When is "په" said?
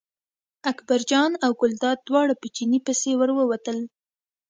2.41-2.47